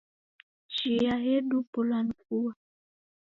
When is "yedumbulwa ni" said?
1.25-2.15